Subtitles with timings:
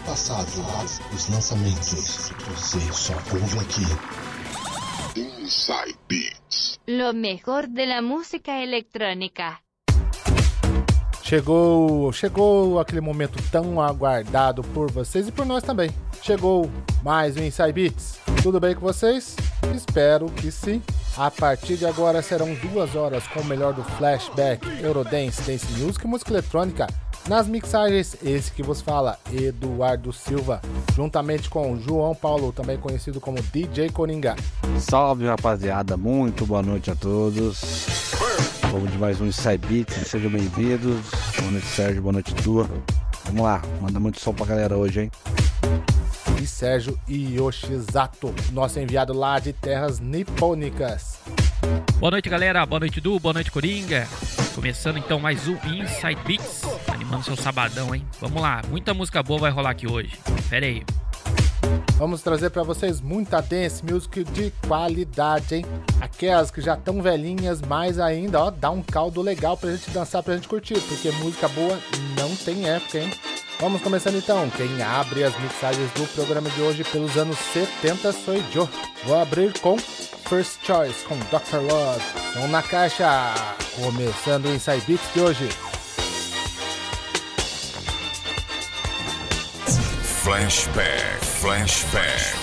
[0.00, 0.48] passado,
[1.12, 2.32] os lançamentos.
[2.48, 3.84] Você só ouve aqui.
[5.18, 6.78] Inside Beats.
[6.88, 9.60] Lo mejor de la música electrónica.
[11.22, 15.90] Chegou, chegou aquele momento tão aguardado por vocês e por nós também.
[16.22, 16.70] Chegou
[17.02, 18.23] mais um Inside Beats.
[18.44, 19.34] Tudo bem com vocês?
[19.74, 20.82] Espero que sim.
[21.16, 26.04] A partir de agora serão duas horas com o melhor do flashback, Eurodance, Dance Music
[26.04, 26.86] e música eletrônica.
[27.26, 30.60] Nas mixagens, esse que vos fala, Eduardo Silva,
[30.94, 34.36] juntamente com João Paulo, também conhecido como DJ Coringa.
[34.78, 37.62] Salve rapaziada, muito boa noite a todos.
[38.70, 39.30] Vamos de mais um
[39.66, 41.00] Beats, sejam bem-vindos.
[41.38, 42.68] Boa noite, Sérgio, boa noite, Tua.
[43.24, 45.10] Vamos lá, manda muito som pra galera hoje, hein?
[46.44, 51.18] E Sérgio Yoshizato, nosso enviado lá de terras nipônicas.
[51.98, 52.66] Boa noite, galera.
[52.66, 53.18] Boa noite, Du.
[53.18, 54.06] Boa noite, Coringa.
[54.54, 56.60] Começando então mais um Inside Beats,
[56.92, 58.06] animando seu sabadão, hein?
[58.20, 60.18] Vamos lá, muita música boa vai rolar aqui hoje.
[60.50, 60.82] Pera aí.
[61.96, 65.64] Vamos trazer para vocês muita dance music de qualidade, hein?
[65.98, 70.22] Aquelas que já estão velhinhas, mais ainda, ó, dá um caldo legal pra gente dançar,
[70.22, 71.78] pra gente curtir, porque música boa
[72.18, 73.10] não tem época, hein?
[73.60, 74.50] Vamos começando então.
[74.50, 78.68] Quem abre as mixagens do programa de hoje pelos anos 70 sou eu.
[79.04, 81.60] Vou abrir com First Choice com Dr.
[81.62, 82.02] Love.
[82.28, 83.32] Estão na caixa.
[83.76, 85.48] Começando o Inside Beats de hoje.
[90.22, 91.24] Flashback.
[91.40, 92.34] Flashback.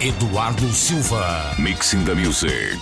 [0.00, 1.54] Eduardo Silva.
[1.58, 2.78] Mixing the music.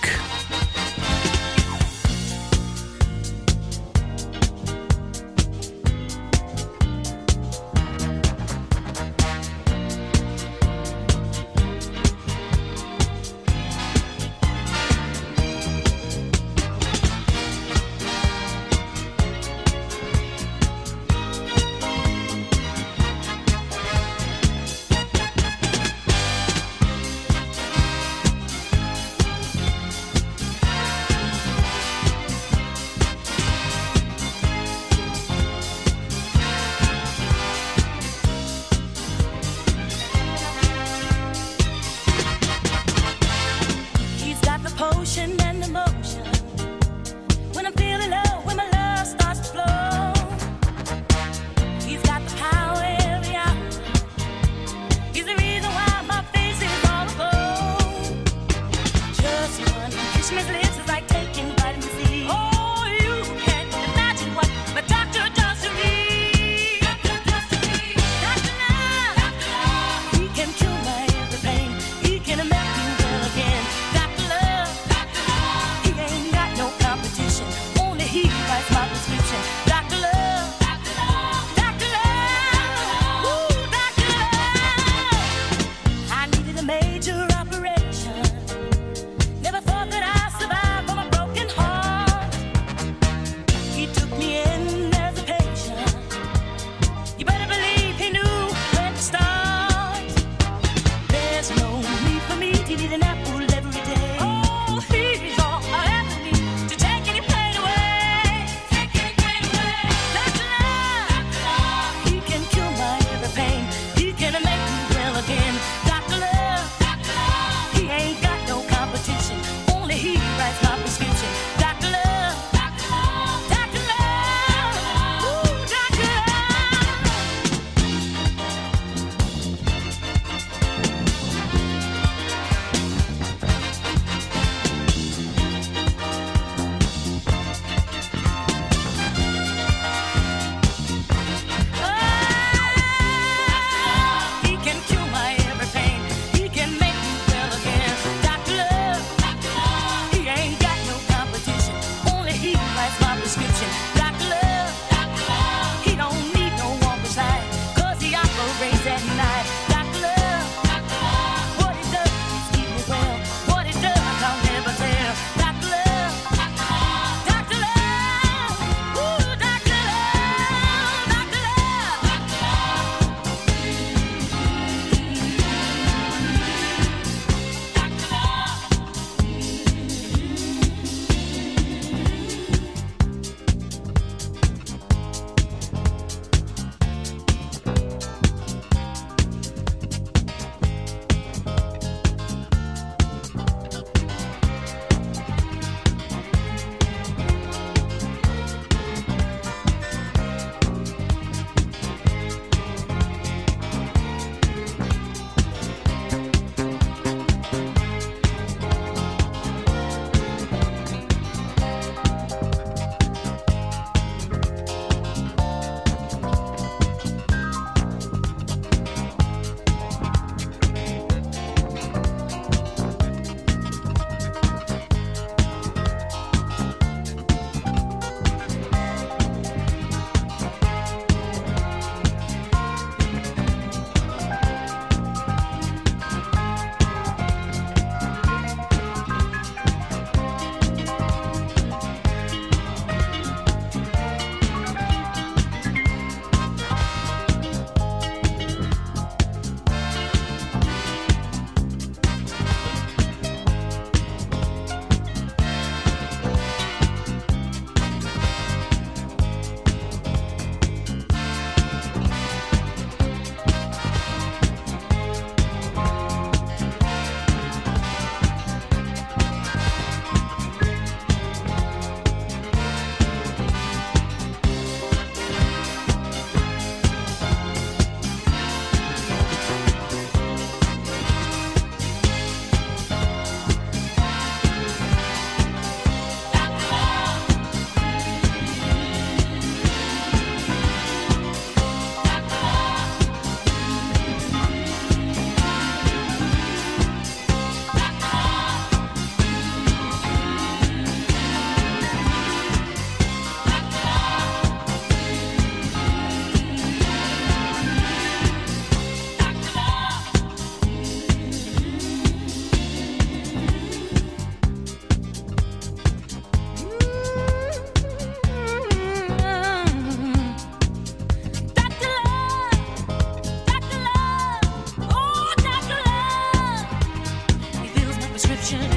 [328.53, 328.76] option.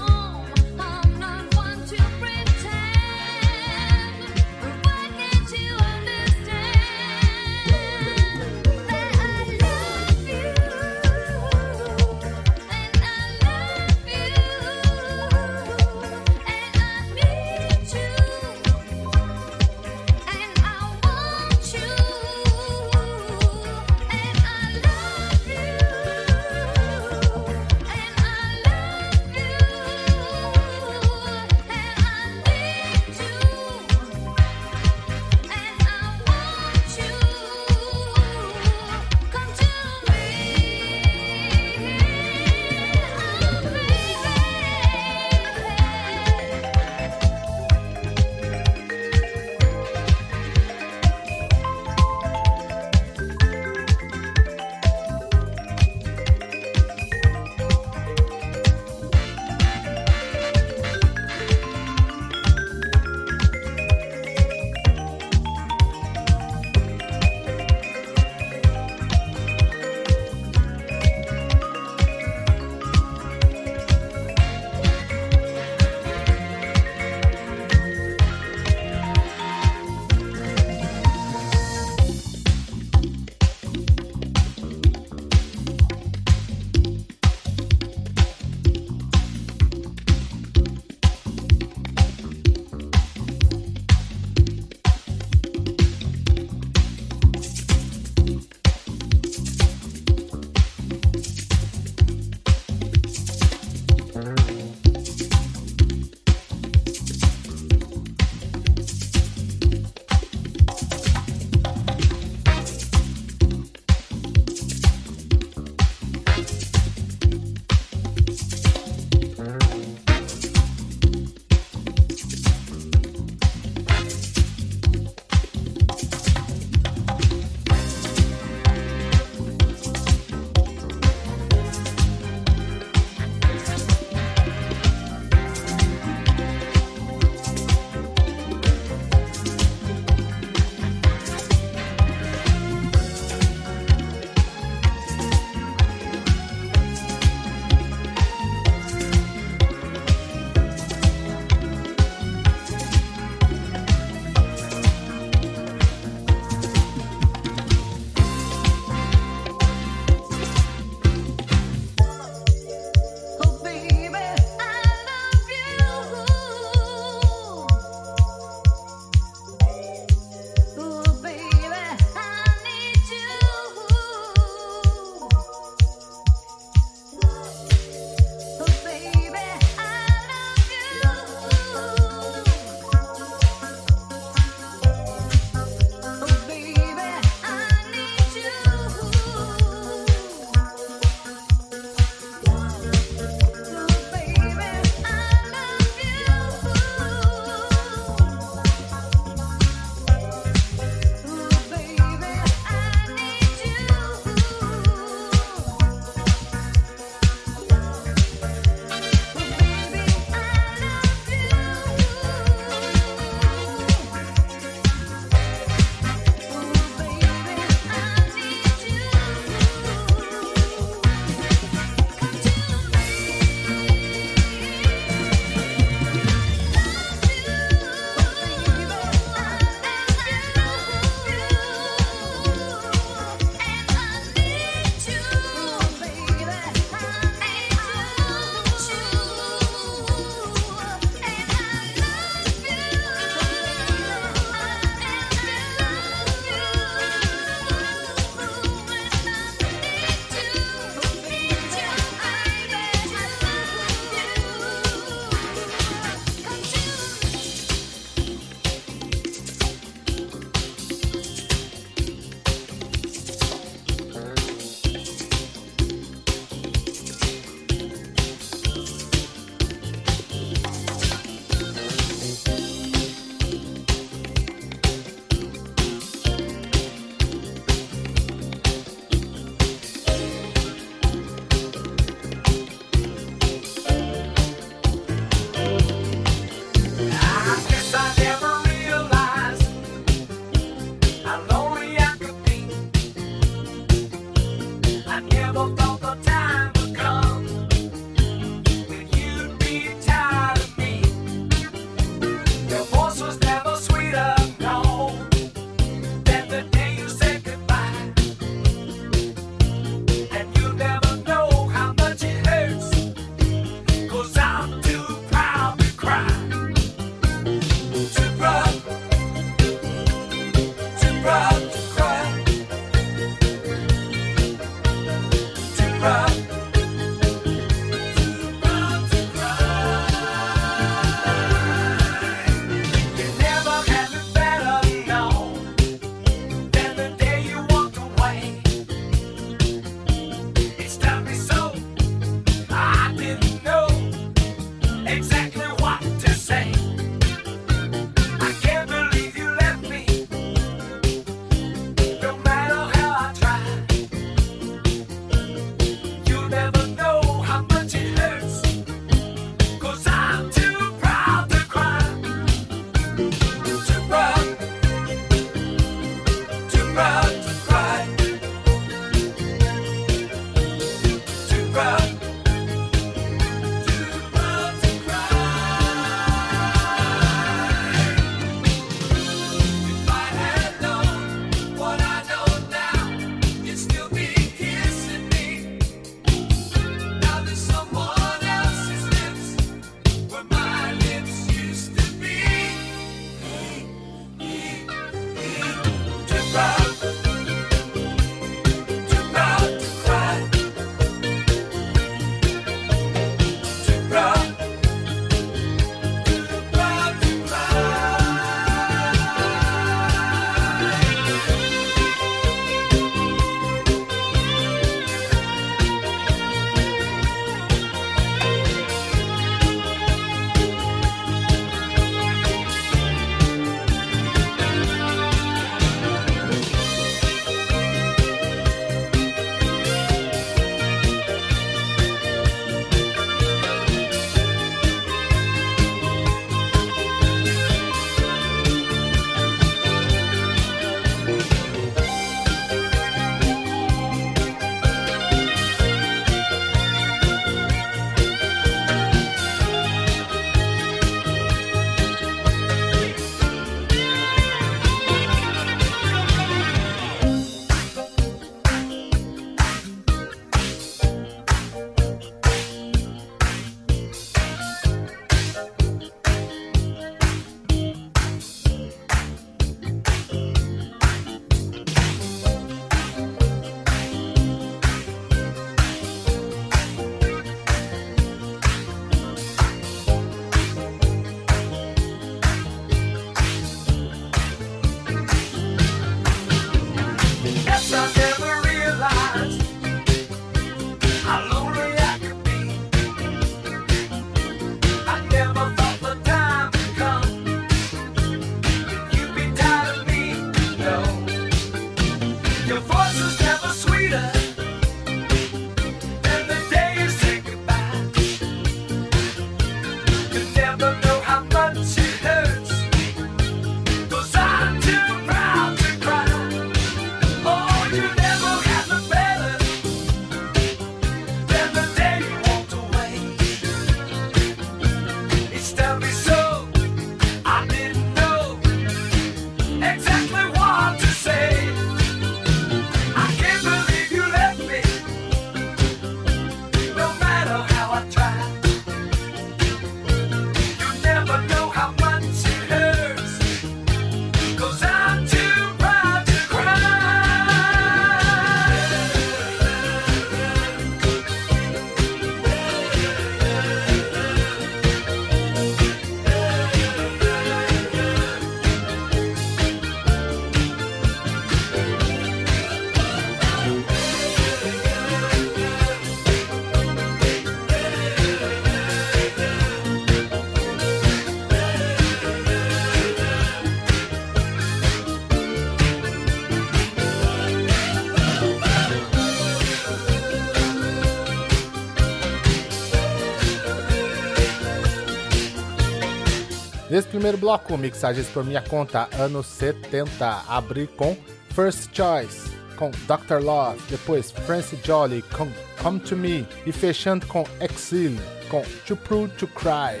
[587.30, 591.16] Primeiro bloco, mixagens por minha conta, anos 70, abri com
[591.54, 593.40] First Choice, com Dr.
[593.40, 595.48] Love, depois Francie Jolly com
[595.80, 600.00] Come To Me e fechando com Exile, com Too Prude To Cry.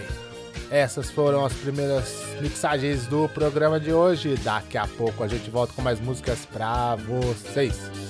[0.70, 4.36] Essas foram as primeiras mixagens do programa de hoje.
[4.36, 8.09] Daqui a pouco a gente volta com mais músicas pra vocês.